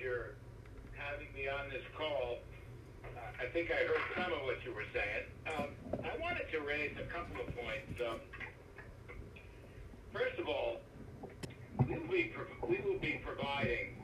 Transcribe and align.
your 0.00 0.34
having 0.96 1.28
me 1.34 1.48
on 1.48 1.68
this 1.70 1.82
call. 1.96 2.38
Uh, 3.04 3.08
I 3.40 3.46
think 3.52 3.70
I 3.70 3.84
heard 3.84 4.00
some 4.16 4.32
of 4.32 4.42
what 4.42 4.64
you 4.64 4.74
were 4.74 4.82
saying. 4.92 5.26
Um, 5.46 5.68
I 6.04 6.16
wanted 6.20 6.50
to 6.52 6.60
raise 6.60 6.96
a 6.96 7.04
couple 7.12 7.40
of 7.40 7.46
points. 7.54 8.00
Um, 8.00 8.20
first 10.12 10.38
of 10.38 10.48
all, 10.48 10.80
we 11.86 11.98
will 11.98 12.08
be, 12.08 12.32
we 12.68 12.80
will 12.84 12.98
be 12.98 13.20
providing 13.24 13.96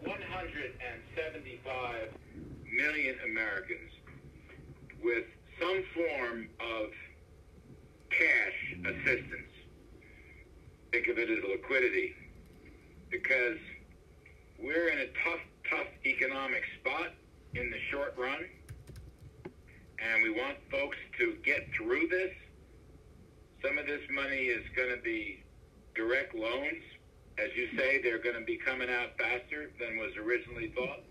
175 0.00 2.08
million 2.72 3.16
Americans 3.24 3.92
with 5.02 5.24
some 5.60 5.84
form 5.94 6.48
of 6.60 6.90
cash 8.10 8.76
assistance. 8.84 9.52
Think 10.92 11.08
of 11.08 11.18
it 11.18 11.30
as 11.30 11.38
liquidity 11.48 12.14
because 13.10 13.58
we're 14.62 14.88
in 14.88 14.98
a 14.98 15.06
tough, 15.24 15.40
tough 15.68 15.88
economic 16.06 16.62
spot 16.80 17.10
in 17.54 17.70
the 17.70 17.78
short 17.90 18.14
run, 18.16 18.44
and 19.98 20.22
we 20.22 20.30
want 20.30 20.56
folks 20.70 20.96
to 21.18 21.36
get 21.44 21.68
through 21.76 22.06
this. 22.08 22.30
Some 23.64 23.76
of 23.76 23.86
this 23.86 24.00
money 24.10 24.46
is 24.46 24.62
going 24.76 24.94
to 24.94 25.02
be 25.02 25.42
direct 25.94 26.34
loans. 26.34 26.82
As 27.38 27.50
you 27.56 27.68
say, 27.76 28.00
they're 28.02 28.22
going 28.22 28.38
to 28.38 28.44
be 28.44 28.56
coming 28.56 28.88
out 28.88 29.10
faster 29.18 29.70
than 29.80 29.98
was 29.98 30.12
originally 30.16 30.72
thought. 30.76 31.02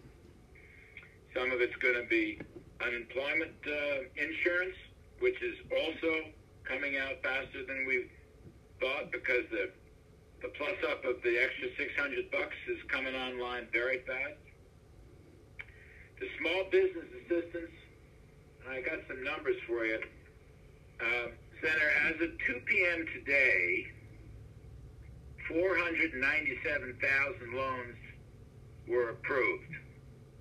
Some 1.36 1.52
of 1.52 1.62
it's 1.62 1.76
going 1.78 1.96
to 1.96 2.08
be 2.08 2.40
unemployment 2.82 3.56
uh, 3.68 3.98
insurance, 4.16 4.76
which 5.20 5.42
is 5.42 5.56
also 5.72 6.14
coming 6.64 6.98
out 6.98 7.22
faster 7.24 7.66
than 7.66 7.86
we 7.86 8.08
thought 8.80 9.12
because 9.12 9.44
the 9.52 9.72
the 10.42 10.50
plus 10.58 10.78
up 10.90 11.06
of 11.06 11.22
the 11.24 11.38
extra 11.38 11.70
600 11.78 12.32
bucks 12.32 12.56
is 12.68 12.82
coming 12.90 13.14
online 13.16 13.68
very 13.72 14.00
fast. 14.08 14.42
The 16.20 16.28
small 16.40 16.64
business 16.72 17.06
assistance, 17.22 17.72
and 18.66 18.74
I 18.74 18.82
got 18.82 19.00
some 19.08 19.24
numbers 19.24 19.58
for 19.68 19.86
you. 19.86 20.00
Uh, 21.00 21.28
Senator, 21.62 21.92
as 22.10 22.16
of 22.22 22.30
2 22.48 22.62
p.m. 22.66 23.06
today, 23.14 23.86
497,000 25.48 27.54
loans 27.54 27.98
were 28.88 29.10
approved. 29.10 29.76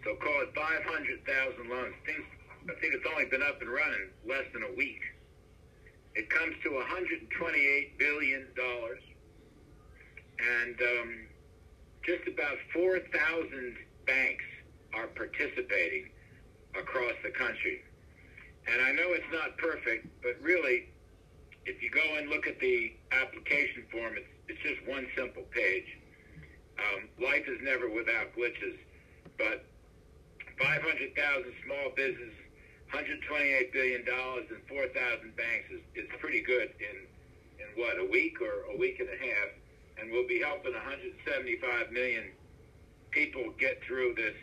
So 0.05 0.15
call 0.17 0.43
it 0.43 0.55
500,000 0.55 1.69
loans. 1.69 1.95
Things, 2.07 2.25
I 2.65 2.75
think 2.81 2.95
it's 2.95 3.07
only 3.13 3.27
been 3.27 3.43
up 3.43 3.61
and 3.61 3.71
running 3.71 4.09
less 4.27 4.45
than 4.53 4.63
a 4.63 4.73
week. 4.77 5.03
It 6.15 6.31
comes 6.31 6.55
to 6.65 6.71
128 6.75 7.99
billion 7.99 8.47
dollars, 8.57 9.03
and 10.41 10.77
um, 10.81 11.27
just 12.05 12.27
about 12.29 12.57
4,000 12.73 13.77
banks 14.07 14.45
are 14.95 15.07
participating 15.09 16.11
across 16.79 17.15
the 17.23 17.31
country. 17.31 17.83
And 18.67 18.81
I 18.83 18.93
know 18.93 19.13
it's 19.13 19.33
not 19.33 19.57
perfect, 19.59 20.07
but 20.23 20.37
really, 20.41 20.89
if 21.67 21.83
you 21.83 21.91
go 21.91 22.17
and 22.19 22.29
look 22.29 22.47
at 22.47 22.59
the 22.61 22.93
application 23.13 23.85
form, 23.93 24.15
it's, 24.17 24.29
it's 24.49 24.63
just 24.63 24.81
one 24.89 25.07
simple 25.17 25.45
page. 25.51 25.87
Um, 26.79 27.09
life 27.21 27.45
is 27.47 27.59
never 27.63 27.91
without 27.91 28.33
glitches, 28.37 28.79
but 29.37 29.65
500,000 30.59 31.17
small 31.65 31.93
businesses, 31.97 32.37
128 32.93 33.73
billion 33.73 34.05
dollars, 34.05 34.47
and 34.51 34.61
4,000 34.69 35.37
banks 35.37 35.69
is, 35.71 35.81
is 35.95 36.09
pretty 36.21 36.43
good 36.43 36.73
in 36.81 37.07
in 37.61 37.83
what 37.83 37.99
a 37.99 38.05
week 38.05 38.41
or 38.41 38.73
a 38.73 38.77
week 38.77 39.01
and 39.01 39.09
a 39.09 39.19
half, 39.21 39.49
and 40.01 40.11
we'll 40.11 40.27
be 40.27 40.41
helping 40.41 40.73
175 40.73 41.93
million 41.93 42.31
people 43.11 43.53
get 43.59 43.81
through 43.87 44.15
this 44.15 44.35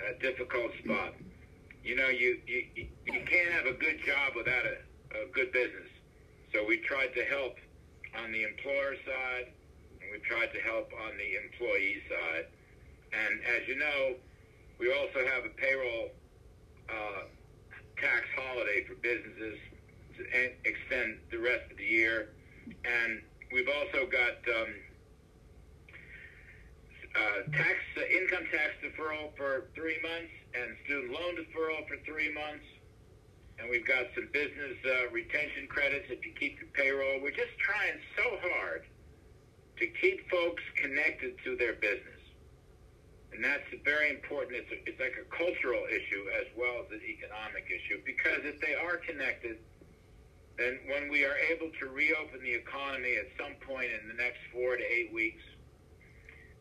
uh, 0.00 0.12
difficult 0.20 0.70
spot. 0.84 1.14
You 1.84 1.96
know, 1.96 2.08
you, 2.08 2.40
you 2.46 2.86
you 3.06 3.20
can't 3.26 3.50
have 3.52 3.66
a 3.66 3.72
good 3.72 4.00
job 4.04 4.32
without 4.36 4.64
a, 4.64 4.76
a 5.22 5.26
good 5.32 5.52
business. 5.52 5.88
So 6.52 6.64
we 6.66 6.78
tried 6.78 7.14
to 7.14 7.24
help 7.24 7.56
on 8.22 8.32
the 8.32 8.44
employer 8.44 8.96
side, 9.06 9.52
and 10.00 10.10
we 10.12 10.18
tried 10.20 10.52
to 10.52 10.60
help 10.60 10.90
on 10.92 11.16
the 11.16 11.36
employee 11.44 12.02
side. 12.08 12.46
And 13.12 13.40
as 13.56 13.68
you 13.68 13.76
know, 13.76 14.14
we 14.78 14.92
also 14.92 15.26
have 15.26 15.44
a 15.44 15.48
payroll 15.48 16.10
uh, 16.88 17.22
tax 18.00 18.26
holiday 18.36 18.84
for 18.84 18.94
businesses 18.96 19.58
to 20.16 20.24
extend 20.64 21.18
the 21.30 21.38
rest 21.38 21.70
of 21.70 21.76
the 21.76 21.84
year. 21.84 22.30
And 22.84 23.22
we've 23.52 23.68
also 23.68 24.06
got 24.06 24.38
um, 24.48 24.72
uh, 27.14 27.50
tax 27.52 27.78
uh, 27.96 28.06
income 28.06 28.46
tax 28.50 28.70
deferral 28.82 29.34
for 29.36 29.68
three 29.74 29.98
months 30.02 30.32
and 30.54 30.76
student 30.84 31.12
loan 31.12 31.34
deferral 31.36 31.86
for 31.88 31.96
three 32.06 32.32
months. 32.32 32.64
And 33.58 33.68
we've 33.68 33.86
got 33.86 34.06
some 34.14 34.28
business 34.32 34.78
uh, 34.86 35.10
retention 35.12 35.66
credits 35.68 36.06
if 36.08 36.24
you 36.24 36.32
keep 36.32 36.58
your 36.58 36.70
payroll. 36.72 37.20
We're 37.20 37.36
just 37.36 37.52
trying 37.58 38.00
so 38.16 38.38
hard 38.40 38.86
to 39.78 39.86
keep 40.00 40.30
folks 40.30 40.62
connected 40.80 41.36
to 41.44 41.56
their 41.56 41.74
business. 41.74 42.20
And 43.32 43.44
that's 43.44 43.68
very 43.84 44.10
important. 44.10 44.56
It's, 44.56 44.72
a, 44.72 44.78
it's 44.88 45.00
like 45.00 45.14
a 45.20 45.28
cultural 45.28 45.84
issue 45.86 46.24
as 46.40 46.46
well 46.56 46.82
as 46.84 46.90
an 46.90 47.00
economic 47.04 47.68
issue 47.68 48.00
because 48.04 48.42
if 48.44 48.60
they 48.60 48.74
are 48.74 48.96
connected, 48.96 49.58
then 50.60 50.78
when 50.92 51.08
we 51.08 51.24
are 51.24 51.36
able 51.50 51.70
to 51.80 51.88
reopen 51.88 52.44
the 52.44 52.52
economy 52.52 53.16
at 53.16 53.32
some 53.40 53.56
point 53.66 53.88
in 53.90 54.06
the 54.08 54.14
next 54.14 54.38
four 54.52 54.76
to 54.76 54.84
eight 54.84 55.10
weeks, 55.12 55.42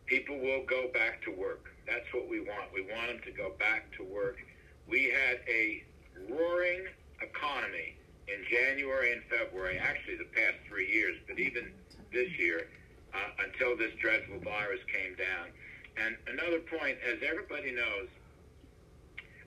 people 0.05 0.39
will 0.39 0.63
go 0.65 0.87
back 0.93 1.21
to 1.23 1.31
work. 1.31 1.67
That's 1.85 2.07
what 2.13 2.29
we 2.29 2.39
want. 2.39 2.71
We 2.73 2.81
want 2.81 3.07
them 3.07 3.19
to 3.25 3.31
go 3.31 3.51
back 3.59 3.91
to 3.97 4.03
work. 4.03 4.37
We 4.87 5.11
had 5.11 5.43
a 5.51 5.83
roaring 6.31 6.87
economy 7.21 7.97
in 8.29 8.39
January 8.49 9.11
and 9.11 9.21
February, 9.27 9.77
actually 9.77 10.15
the 10.15 10.31
past 10.31 10.55
three 10.69 10.87
years, 10.87 11.17
but 11.27 11.37
even 11.37 11.73
this 12.13 12.29
year, 12.39 12.69
uh, 13.13 13.43
until 13.43 13.75
this 13.75 13.91
dreadful 13.99 14.39
virus 14.39 14.79
came 14.87 15.15
down. 15.19 15.51
And 15.97 16.15
another 16.39 16.59
point, 16.59 16.97
as 17.03 17.19
everybody 17.27 17.71
knows, 17.71 18.07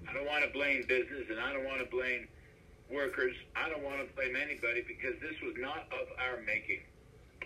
I 0.07 0.13
don't 0.13 0.27
want 0.27 0.45
to 0.45 0.53
blame 0.53 0.85
business 0.87 1.25
and 1.31 1.41
I 1.41 1.55
don't 1.55 1.65
want 1.65 1.81
to 1.81 1.89
blame 1.89 2.29
workers. 2.93 3.35
I 3.57 3.69
don't 3.69 3.83
want 3.83 3.99
to 4.07 4.15
blame 4.15 4.37
anybody 4.37 4.85
because 4.87 5.19
this 5.21 5.35
was 5.43 5.55
not 5.59 5.89
of 5.91 6.07
our 6.21 6.41
making. 6.45 6.85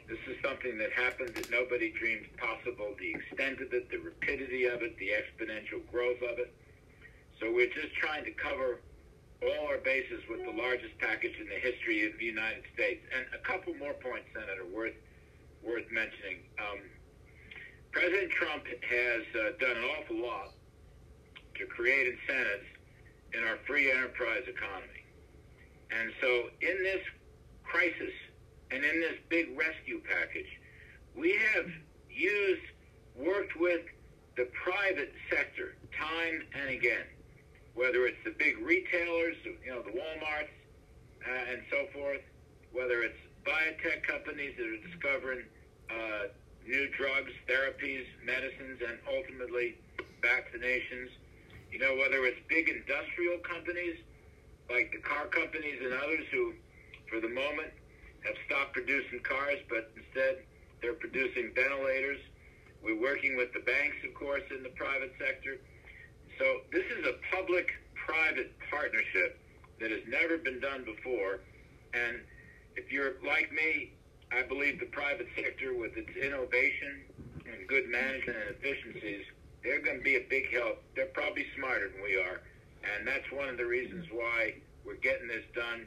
This 0.08 0.18
is 0.28 0.36
something 0.42 0.78
that 0.78 0.92
happened 0.92 1.34
that 1.34 1.50
nobody 1.50 1.90
dreamed 1.90 2.26
possible. 2.36 2.94
The 2.98 3.14
extent 3.14 3.60
of 3.60 3.72
it, 3.72 3.90
the 3.90 3.98
rapidity 3.98 4.66
of 4.66 4.82
it, 4.82 4.98
the 4.98 5.10
exponential 5.10 5.82
growth 5.90 6.22
of 6.22 6.38
it. 6.38 6.52
So 7.40 7.52
we're 7.52 7.72
just 7.72 7.94
trying 7.94 8.24
to 8.24 8.30
cover 8.32 8.80
all 9.42 9.66
our 9.66 9.78
bases 9.78 10.22
with 10.30 10.44
the 10.44 10.52
largest 10.52 10.98
package 10.98 11.34
in 11.40 11.48
the 11.48 11.58
history 11.58 12.06
of 12.06 12.18
the 12.18 12.24
United 12.24 12.64
States. 12.74 13.02
And 13.14 13.26
a 13.34 13.42
couple 13.42 13.74
more 13.74 13.94
points, 13.94 14.26
Senator, 14.34 14.66
worth 14.72 14.94
worth 15.62 15.90
mentioning. 15.90 16.46
Um, 16.58 16.78
President 17.90 18.30
Trump 18.30 18.64
has 18.66 19.22
uh, 19.34 19.56
done 19.58 19.76
an 19.76 19.84
awful 19.98 20.16
lot 20.22 20.52
to 21.58 21.66
create 21.66 22.06
incentives 22.06 22.68
in 23.32 23.42
our 23.42 23.58
free 23.66 23.90
enterprise 23.90 24.44
economy. 24.46 25.05
And 25.90 26.12
so 26.20 26.48
in 26.60 26.82
this 26.82 27.02
crisis 27.64 28.12
and 28.70 28.84
in 28.84 29.00
this 29.00 29.16
big 29.28 29.56
rescue 29.56 30.00
package, 30.08 30.48
we 31.14 31.38
have 31.54 31.66
used, 32.10 32.62
worked 33.16 33.56
with 33.58 33.82
the 34.36 34.48
private 34.64 35.12
sector 35.30 35.76
time 35.98 36.42
and 36.54 36.70
again, 36.70 37.06
whether 37.74 38.06
it's 38.06 38.22
the 38.24 38.34
big 38.38 38.58
retailers, 38.58 39.36
you 39.44 39.70
know, 39.70 39.82
the 39.82 39.92
Walmarts 39.92 40.52
uh, 41.26 41.52
and 41.52 41.62
so 41.70 41.86
forth, 41.92 42.20
whether 42.72 43.02
it's 43.02 43.18
biotech 43.44 44.02
companies 44.02 44.54
that 44.58 44.66
are 44.66 44.82
discovering 44.88 45.42
uh, 45.90 46.28
new 46.66 46.88
drugs, 46.98 47.30
therapies, 47.48 48.04
medicines, 48.24 48.80
and 48.86 48.98
ultimately 49.08 49.76
vaccinations. 50.20 51.08
You 51.70 51.78
know, 51.78 51.96
whether 51.96 52.24
it's 52.26 52.40
big 52.48 52.68
industrial 52.68 53.38
companies 53.38 53.96
like 54.70 54.90
the 54.92 55.00
car 55.02 55.26
companies 55.26 55.78
and 55.82 55.92
others 55.92 56.26
who, 56.32 56.54
for 57.08 57.20
the 57.20 57.28
moment, 57.28 57.72
have 58.24 58.34
stopped 58.46 58.72
producing 58.72 59.20
cars, 59.20 59.58
but 59.68 59.90
instead 59.96 60.42
they're 60.82 60.94
producing 60.94 61.52
ventilators. 61.54 62.18
We're 62.82 63.00
working 63.00 63.36
with 63.36 63.52
the 63.52 63.60
banks, 63.60 63.96
of 64.06 64.14
course, 64.14 64.42
in 64.50 64.62
the 64.62 64.70
private 64.70 65.12
sector. 65.18 65.58
So 66.38 66.44
this 66.72 66.84
is 66.98 67.06
a 67.06 67.14
public-private 67.34 68.52
partnership 68.70 69.40
that 69.80 69.90
has 69.90 70.02
never 70.08 70.38
been 70.38 70.60
done 70.60 70.84
before. 70.84 71.40
And 71.94 72.20
if 72.76 72.92
you're 72.92 73.14
like 73.26 73.50
me, 73.52 73.92
I 74.32 74.42
believe 74.42 74.80
the 74.80 74.86
private 74.86 75.28
sector, 75.36 75.74
with 75.74 75.96
its 75.96 76.10
innovation 76.16 77.04
and 77.46 77.66
good 77.68 77.88
management 77.88 78.36
and 78.36 78.56
efficiencies, 78.56 79.24
they're 79.62 79.80
going 79.80 79.98
to 79.98 80.04
be 80.04 80.16
a 80.16 80.26
big 80.28 80.52
help. 80.52 80.82
They're 80.94 81.06
probably 81.14 81.46
smarter 81.56 81.88
than 81.88 82.02
we 82.02 82.16
are. 82.16 82.42
And 82.94 83.06
that's 83.06 83.30
one 83.32 83.48
of 83.48 83.56
the 83.56 83.66
reasons 83.66 84.06
why 84.12 84.54
we're 84.84 84.96
getting 84.96 85.28
this 85.28 85.44
done 85.54 85.86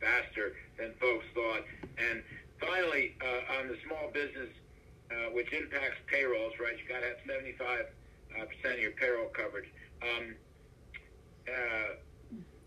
faster 0.00 0.54
than 0.78 0.92
folks 1.00 1.24
thought. 1.34 1.62
And 1.98 2.22
finally, 2.60 3.14
uh, 3.22 3.58
on 3.58 3.68
the 3.68 3.76
small 3.86 4.10
business, 4.12 4.50
uh, 5.10 5.30
which 5.32 5.52
impacts 5.52 5.96
payrolls, 6.06 6.52
right? 6.60 6.74
You 6.76 6.88
got 6.88 7.00
to 7.00 7.06
have 7.06 7.22
75 7.26 7.86
uh, 8.36 8.44
percent 8.44 8.74
of 8.74 8.80
your 8.80 8.92
payroll 8.92 9.28
coverage. 9.28 9.70
Um, 10.02 10.34
uh, 11.48 11.96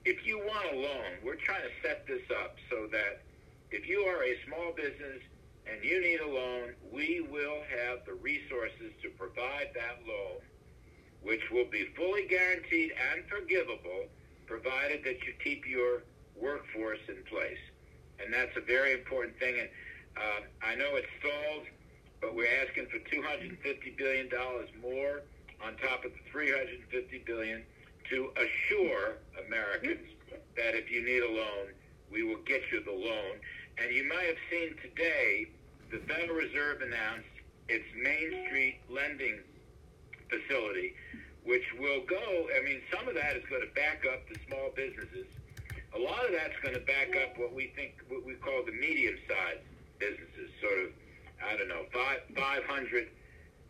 if 0.06 0.26
you 0.26 0.40
want 0.40 0.74
a 0.74 0.76
loan, 0.76 1.22
we're 1.24 1.36
trying 1.36 1.62
to 1.62 1.88
set 1.88 2.08
this 2.08 2.24
up 2.42 2.56
so 2.70 2.88
that 2.92 3.22
if 3.70 3.88
you 3.88 4.02
are 4.02 4.24
a 4.24 4.36
small 4.48 4.74
business 4.76 5.22
and 5.70 5.84
you 5.84 6.02
need 6.02 6.20
a 6.20 6.28
loan, 6.28 6.74
we 6.92 7.22
will 7.22 7.62
have 7.70 8.00
the 8.06 8.14
resources 8.14 8.92
to 9.04 9.10
provide 9.10 9.70
that 9.76 10.02
loan, 10.08 10.42
which 11.24 11.42
will 11.52 11.66
be 11.66 11.86
fully 11.96 12.26
guaranteed 12.28 12.94
and 13.14 13.24
forgivable, 13.30 14.06
provided 14.48 15.04
that 15.04 15.24
you 15.26 15.34
keep 15.44 15.68
your 15.68 16.04
workforce 16.36 17.00
in 17.08 17.24
place. 17.30 17.62
And 18.24 18.34
that's 18.34 18.56
a 18.58 18.62
very 18.62 18.94
important 18.94 19.38
thing. 19.40 19.60
And 19.60 19.70
uh, 20.18 20.42
I 20.66 20.76
know 20.76 20.96
it's 20.96 21.08
stalled, 21.20 21.68
but 22.22 22.36
we're 22.36 22.50
asking 22.66 22.88
for 22.88 23.00
$250 23.00 23.98
billion 23.98 24.30
more 24.82 25.22
on 25.64 25.78
top 25.78 26.06
of 26.06 26.12
the 26.12 26.24
350 26.32 27.24
billion 27.26 27.64
to 28.10 28.32
assure 28.36 29.18
Americans 29.48 30.08
that 30.58 30.76
if 30.76 30.92
you 30.92 31.06
need 31.06 31.24
a 31.24 31.32
loan, 31.32 31.72
we 32.12 32.24
will 32.24 32.42
get 32.46 32.62
you 32.72 32.84
the 32.84 32.92
loan. 32.92 33.38
And 33.78 33.94
you 33.94 34.08
might 34.08 34.26
have 34.26 34.42
seen 34.50 34.76
today 34.82 35.48
the 35.92 36.00
Federal 36.08 36.38
Reserve 36.38 36.82
announced 36.82 37.30
its 37.70 37.86
Main 37.96 38.46
Street 38.48 38.80
lending 38.90 39.40
facility, 40.32 40.96
which 41.44 41.66
will 41.78 42.02
go, 42.08 42.48
I 42.56 42.64
mean, 42.64 42.80
some 42.88 43.08
of 43.08 43.16
that 43.16 43.36
is 43.36 43.44
going 43.52 43.62
to 43.62 43.74
back 43.76 44.08
up 44.08 44.24
the 44.32 44.40
small 44.48 44.72
businesses. 44.76 45.28
A 45.94 46.00
lot 46.00 46.24
of 46.24 46.32
that's 46.32 46.56
going 46.64 46.74
to 46.74 46.86
back 46.88 47.12
up 47.20 47.38
what 47.38 47.54
we 47.54 47.74
think, 47.76 48.00
what 48.08 48.26
we 48.26 48.34
call 48.40 48.64
the 48.66 48.72
medium-sized 48.72 49.68
businesses, 50.00 50.50
sort 50.64 50.80
of, 50.88 50.90
I 51.44 51.58
don't 51.58 51.68
know, 51.68 51.84
five, 51.92 52.24
500 52.34 53.12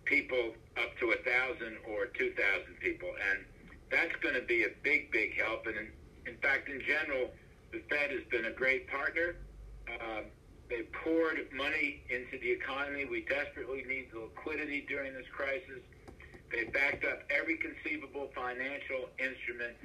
people 0.05 0.53
up 0.77 0.93
to 0.99 1.11
a 1.11 1.17
1,000 1.25 1.77
or 1.89 2.05
2,000 2.13 2.37
people. 2.79 3.09
And 3.09 3.43
that's 3.89 4.15
going 4.21 4.35
to 4.35 4.45
be 4.45 4.63
a 4.63 4.71
big, 4.83 5.11
big 5.11 5.35
help. 5.41 5.65
And 5.65 5.75
in, 5.77 5.87
in 6.27 6.37
fact, 6.37 6.69
in 6.69 6.81
general, 6.85 7.31
the 7.71 7.81
Fed 7.89 8.11
has 8.11 8.23
been 8.29 8.45
a 8.45 8.51
great 8.51 8.87
partner. 8.87 9.35
Uh, 9.87 10.21
they 10.69 10.83
poured 11.03 11.35
money 11.53 12.01
into 12.09 12.39
the 12.39 12.51
economy. 12.51 13.05
We 13.05 13.25
desperately 13.25 13.83
need 13.83 14.07
the 14.13 14.19
liquidity 14.19 14.85
during 14.87 15.13
this 15.13 15.27
crisis. 15.31 15.83
They 16.51 16.65
backed 16.65 17.05
up 17.05 17.23
every 17.31 17.57
conceivable 17.57 18.29
financial 18.35 19.07
instrument. 19.17 19.75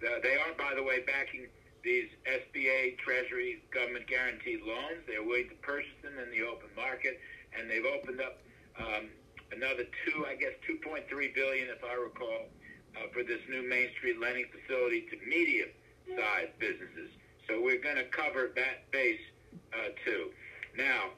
They 0.00 0.36
are, 0.36 0.52
by 0.58 0.74
the 0.74 0.82
way, 0.82 1.00
backing 1.06 1.46
these 1.86 2.10
SBA 2.26 2.98
Treasury 2.98 3.62
government 3.70 4.06
guaranteed 4.06 4.60
loans. 4.66 5.06
They're 5.06 5.22
willing 5.22 5.48
to 5.48 5.58
purchase 5.62 5.94
them 6.02 6.18
in 6.18 6.34
the 6.34 6.42
open 6.42 6.68
market, 6.74 7.20
and 7.54 7.70
they've 7.70 7.86
opened 7.86 8.20
up 8.20 8.42
um, 8.74 9.06
another 9.54 9.86
two, 10.04 10.26
I 10.26 10.34
guess, 10.34 10.52
2.3 10.66 11.06
billion, 11.34 11.68
if 11.70 11.82
I 11.86 11.94
recall, 11.94 12.50
uh, 12.98 13.06
for 13.14 13.22
this 13.22 13.38
new 13.48 13.62
Main 13.62 13.88
Street 13.98 14.18
lending 14.18 14.50
facility 14.50 15.06
to 15.14 15.16
medium-sized 15.22 16.58
businesses. 16.58 17.14
So 17.46 17.62
we're 17.62 17.80
going 17.80 18.02
to 18.02 18.10
cover 18.10 18.50
that 18.56 18.90
base 18.90 19.22
uh, 19.72 19.94
too. 20.04 20.34
Now, 20.76 21.14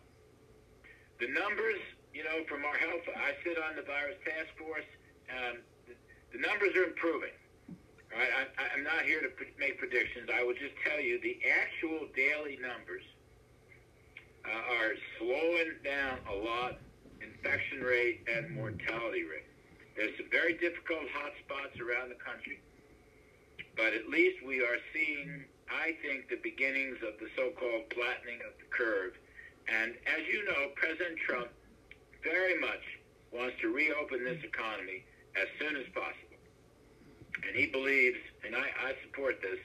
the 1.18 1.32
numbers, 1.32 1.80
you 2.12 2.22
know, 2.24 2.44
from 2.46 2.64
our 2.68 2.76
health, 2.76 3.08
I 3.16 3.32
sit 3.42 3.56
on 3.56 3.76
the 3.76 3.82
virus 3.82 4.20
task 4.22 4.52
force. 4.60 4.86
Um, 5.28 5.58
the, 6.32 6.38
numbers 6.38 6.74
are 6.76 6.84
improving. 6.84 7.34
Right? 8.10 8.32
I, 8.32 8.74
I'm 8.74 8.84
not 8.84 9.04
here 9.04 9.20
to 9.20 9.28
make 9.58 9.78
predictions. 9.78 10.30
I 10.32 10.42
will 10.42 10.54
just 10.54 10.74
tell 10.86 11.00
you 11.00 11.20
the 11.20 11.38
actual 11.44 12.08
daily 12.16 12.58
numbers 12.60 13.04
uh, 14.44 14.74
are 14.80 14.94
slowing 15.18 15.76
down 15.84 16.18
a 16.30 16.34
lot. 16.34 16.78
Infection 17.20 17.82
rate 17.82 18.22
and 18.30 18.54
mortality 18.54 19.26
rate. 19.26 19.46
There's 19.96 20.14
some 20.16 20.30
very 20.30 20.54
difficult 20.54 21.10
hot 21.10 21.34
spots 21.42 21.74
around 21.82 22.10
the 22.14 22.20
country, 22.22 22.62
but 23.76 23.90
at 23.90 24.06
least 24.06 24.38
we 24.46 24.62
are 24.62 24.78
seeing, 24.94 25.42
I 25.66 25.98
think, 26.02 26.30
the 26.30 26.38
beginnings 26.38 26.98
of 27.02 27.18
the 27.18 27.26
so-called 27.34 27.90
flattening 27.90 28.38
of 28.46 28.54
the 28.62 28.70
curve. 28.70 29.18
And 29.66 29.98
as 30.06 30.22
you 30.30 30.46
know, 30.46 30.70
President 30.78 31.18
Trump 31.18 31.50
very 32.22 32.58
much 32.58 32.82
wants 33.32 33.58
to 33.60 33.74
reopen 33.74 34.24
this 34.24 34.38
economy 34.44 35.04
as 35.40 35.48
soon 35.58 35.76
as 35.76 35.86
possible. 35.94 36.38
And 37.46 37.56
he 37.56 37.66
believes, 37.66 38.18
and 38.44 38.54
I, 38.54 38.66
I 38.82 38.94
support 39.06 39.40
this, 39.40 39.58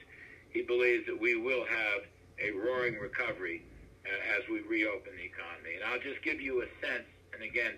he 0.50 0.62
believes 0.62 1.06
that 1.06 1.18
we 1.18 1.34
will 1.34 1.64
have 1.66 2.00
a 2.38 2.50
roaring 2.52 2.98
recovery 2.98 3.62
uh, 4.06 4.38
as 4.38 4.48
we 4.48 4.60
reopen 4.62 5.12
the 5.16 5.24
economy. 5.24 5.74
And 5.76 5.84
I'll 5.84 6.00
just 6.00 6.22
give 6.22 6.40
you 6.40 6.62
a 6.62 6.68
sense, 6.84 7.08
and 7.34 7.42
again, 7.42 7.74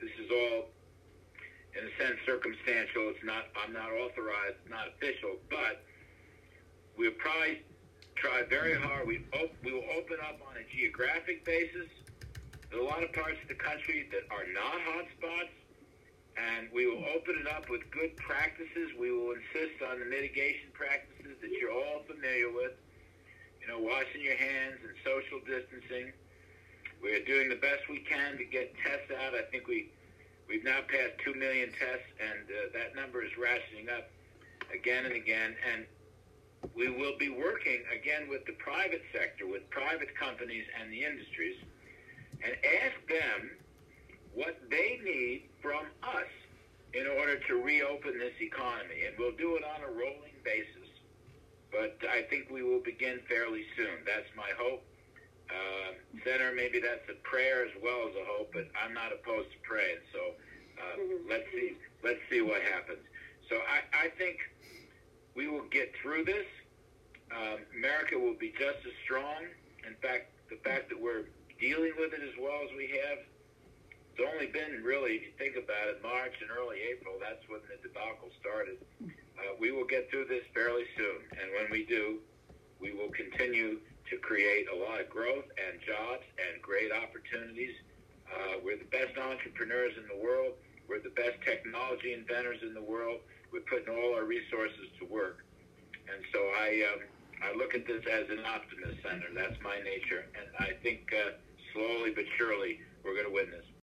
this 0.00 0.10
is 0.18 0.30
all 0.30 0.66
in 1.78 1.86
a 1.86 1.92
sense 2.02 2.18
circumstantial. 2.26 3.10
It's 3.10 3.24
not 3.24 3.46
I'm 3.54 3.72
not 3.72 3.90
authorized, 3.92 4.58
not 4.70 4.88
official, 4.88 5.36
but 5.50 5.84
we'll 6.96 7.18
probably 7.18 7.62
try 8.16 8.42
very 8.48 8.74
hard. 8.74 9.06
We 9.06 9.22
op- 9.34 9.54
we 9.62 9.72
will 9.72 9.86
open 9.96 10.18
up 10.22 10.40
on 10.48 10.56
a 10.56 10.64
geographic 10.74 11.44
basis. 11.44 11.86
There's 12.70 12.82
a 12.82 12.84
lot 12.84 13.02
of 13.02 13.12
parts 13.12 13.38
of 13.42 13.48
the 13.48 13.54
country 13.54 14.08
that 14.12 14.26
are 14.30 14.44
not 14.52 14.74
hotspots, 14.82 15.54
and 16.38 16.68
we 16.72 16.86
will 16.86 17.02
open 17.14 17.34
it 17.40 17.48
up 17.50 17.68
with 17.70 17.82
good 17.90 18.16
practices. 18.16 18.94
We 18.98 19.10
will 19.10 19.34
insist 19.34 19.82
on 19.82 19.98
the 19.98 20.06
mitigation 20.06 20.70
practices 20.72 21.34
that 21.42 21.50
you're 21.50 21.72
all 21.72 22.06
familiar 22.06 22.52
with. 22.52 22.72
You 23.60 23.66
know, 23.66 23.78
washing 23.82 24.22
your 24.22 24.36
hands 24.36 24.78
and 24.86 24.94
social 25.02 25.42
distancing. 25.44 26.12
We're 27.02 27.24
doing 27.26 27.48
the 27.48 27.60
best 27.60 27.86
we 27.90 28.00
can 28.00 28.38
to 28.38 28.44
get 28.44 28.74
tests 28.82 29.10
out. 29.12 29.34
I 29.34 29.42
think 29.50 29.66
we 29.66 29.90
We've 30.48 30.64
now 30.64 30.80
passed 30.88 31.20
2 31.28 31.34
million 31.34 31.68
tests, 31.76 32.08
and 32.16 32.48
uh, 32.48 32.72
that 32.72 32.96
number 32.96 33.22
is 33.22 33.28
ratcheting 33.36 33.92
up 33.92 34.08
again 34.72 35.04
and 35.04 35.12
again. 35.12 35.54
And 35.60 35.84
we 36.74 36.88
will 36.88 37.18
be 37.18 37.28
working 37.28 37.84
again 37.92 38.32
with 38.32 38.46
the 38.46 38.56
private 38.56 39.02
sector, 39.12 39.46
with 39.46 39.68
private 39.68 40.16
companies 40.16 40.64
and 40.80 40.90
the 40.90 41.04
industries, 41.04 41.60
and 42.42 42.56
ask 42.80 42.96
them 43.12 43.50
what 44.34 44.58
they 44.70 45.00
need 45.02 45.48
from 45.62 45.86
us 46.02 46.30
in 46.94 47.06
order 47.06 47.38
to 47.38 47.62
reopen 47.62 48.18
this 48.18 48.34
economy. 48.40 49.04
And 49.06 49.14
we'll 49.18 49.36
do 49.36 49.56
it 49.56 49.64
on 49.64 49.82
a 49.82 49.92
rolling 49.92 50.36
basis. 50.44 50.88
But 51.70 51.98
I 52.08 52.22
think 52.30 52.48
we 52.50 52.62
will 52.62 52.80
begin 52.80 53.20
fairly 53.28 53.64
soon. 53.76 54.04
That's 54.06 54.28
my 54.36 54.50
hope. 54.58 54.82
Uh, 55.50 55.92
Senator, 56.24 56.52
maybe 56.54 56.80
that's 56.80 57.08
a 57.08 57.16
prayer 57.28 57.64
as 57.64 57.72
well 57.82 58.08
as 58.08 58.14
a 58.16 58.24
hope, 58.24 58.50
but 58.52 58.68
I'm 58.76 58.92
not 58.92 59.12
opposed 59.12 59.50
to 59.52 59.58
praying. 59.62 60.00
So 60.12 60.20
uh, 60.76 60.96
let's 61.28 61.44
see, 61.52 61.76
let's 62.04 62.20
see 62.30 62.40
what 62.40 62.60
happens. 62.62 63.00
So 63.48 63.56
I, 63.56 64.06
I 64.06 64.08
think 64.16 64.38
we 65.34 65.48
will 65.48 65.66
get 65.70 65.92
through 66.02 66.24
this. 66.24 66.46
Um, 67.30 67.58
America 67.76 68.18
will 68.18 68.36
be 68.36 68.52
just 68.58 68.80
as 68.84 68.92
strong. 69.04 69.44
In 69.86 69.94
fact, 70.02 70.32
the 70.50 70.56
fact 70.64 70.88
that 70.88 71.00
we're 71.00 71.28
dealing 71.60 71.92
with 71.98 72.12
it 72.12 72.20
as 72.22 72.34
well 72.40 72.60
as 72.64 72.70
we 72.76 72.88
have, 73.04 73.18
it's 74.18 74.26
only 74.34 74.50
been 74.50 74.82
really, 74.82 75.14
if 75.14 75.22
you 75.22 75.32
think 75.38 75.54
about 75.54 75.86
it, 75.94 76.02
March 76.02 76.34
and 76.42 76.50
early 76.50 76.82
April. 76.90 77.14
That's 77.22 77.42
when 77.46 77.62
the 77.70 77.78
debacle 77.86 78.34
started. 78.42 78.82
Uh, 78.98 79.54
we 79.60 79.70
will 79.70 79.86
get 79.86 80.10
through 80.10 80.26
this 80.26 80.42
fairly 80.50 80.82
soon, 80.98 81.22
and 81.38 81.54
when 81.54 81.70
we 81.70 81.86
do, 81.86 82.18
we 82.82 82.90
will 82.90 83.14
continue 83.14 83.78
to 84.10 84.16
create 84.18 84.66
a 84.66 84.74
lot 84.74 84.98
of 85.00 85.08
growth 85.08 85.46
and 85.54 85.78
jobs 85.86 86.26
and 86.34 86.58
great 86.58 86.90
opportunities. 86.90 87.78
Uh, 88.26 88.58
we're 88.64 88.76
the 88.76 88.90
best 88.90 89.14
entrepreneurs 89.14 89.94
in 89.94 90.02
the 90.10 90.18
world. 90.18 90.58
We're 90.90 90.98
the 90.98 91.14
best 91.14 91.38
technology 91.46 92.12
inventors 92.12 92.58
in 92.62 92.74
the 92.74 92.82
world. 92.82 93.22
We're 93.52 93.68
putting 93.70 93.94
all 93.94 94.18
our 94.18 94.26
resources 94.26 94.90
to 94.98 95.06
work. 95.06 95.46
And 96.10 96.18
so 96.34 96.40
I, 96.58 96.82
um, 96.90 97.00
I 97.38 97.54
look 97.54 97.74
at 97.78 97.86
this 97.86 98.02
as 98.10 98.26
an 98.34 98.42
optimist, 98.42 98.98
Senator. 98.98 99.30
That's 99.30 99.62
my 99.62 99.78
nature. 99.78 100.26
And 100.34 100.50
I 100.58 100.74
think 100.82 101.06
uh, 101.14 101.38
slowly 101.72 102.10
but 102.10 102.24
surely 102.36 102.80
we're 103.04 103.14
going 103.14 103.30
to 103.30 103.32
win 103.32 103.50
this. 103.54 103.67